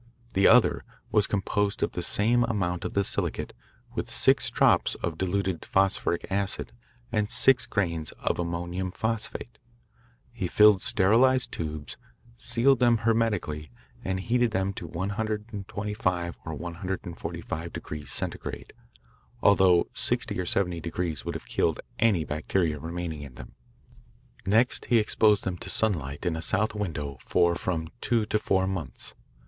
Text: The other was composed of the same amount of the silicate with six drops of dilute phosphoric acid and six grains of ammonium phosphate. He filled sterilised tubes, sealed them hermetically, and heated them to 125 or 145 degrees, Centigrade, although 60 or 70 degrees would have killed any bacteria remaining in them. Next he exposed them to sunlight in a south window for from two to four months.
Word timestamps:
The 0.33 0.47
other 0.47 0.83
was 1.11 1.27
composed 1.27 1.83
of 1.83 1.91
the 1.91 2.01
same 2.01 2.43
amount 2.45 2.85
of 2.85 2.95
the 2.95 3.03
silicate 3.03 3.53
with 3.93 4.09
six 4.09 4.49
drops 4.49 4.95
of 4.95 5.15
dilute 5.19 5.63
phosphoric 5.63 6.25
acid 6.31 6.71
and 7.11 7.29
six 7.29 7.67
grains 7.67 8.09
of 8.13 8.39
ammonium 8.39 8.89
phosphate. 8.91 9.59
He 10.33 10.47
filled 10.47 10.81
sterilised 10.81 11.51
tubes, 11.51 11.97
sealed 12.35 12.79
them 12.79 12.97
hermetically, 13.05 13.69
and 14.03 14.19
heated 14.19 14.49
them 14.49 14.73
to 14.73 14.87
125 14.87 16.35
or 16.45 16.55
145 16.55 17.71
degrees, 17.71 18.11
Centigrade, 18.11 18.73
although 19.43 19.87
60 19.93 20.39
or 20.39 20.47
70 20.47 20.79
degrees 20.79 21.23
would 21.23 21.35
have 21.35 21.45
killed 21.45 21.79
any 21.99 22.23
bacteria 22.23 22.79
remaining 22.79 23.21
in 23.21 23.35
them. 23.35 23.53
Next 24.47 24.85
he 24.85 24.97
exposed 24.97 25.43
them 25.43 25.57
to 25.59 25.69
sunlight 25.69 26.25
in 26.25 26.35
a 26.35 26.41
south 26.41 26.73
window 26.73 27.19
for 27.23 27.53
from 27.53 27.89
two 28.01 28.25
to 28.25 28.39
four 28.39 28.65
months. 28.65 29.13